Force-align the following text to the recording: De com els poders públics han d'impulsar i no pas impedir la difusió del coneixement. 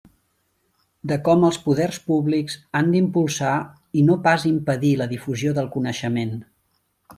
De 1.11 1.17
com 1.27 1.45
els 1.49 1.59
poders 1.65 1.99
públics 2.07 2.57
han 2.79 2.89
d'impulsar 2.95 3.53
i 4.01 4.05
no 4.09 4.19
pas 4.25 4.49
impedir 4.55 4.93
la 5.05 5.11
difusió 5.15 5.57
del 5.61 5.73
coneixement. 5.79 6.37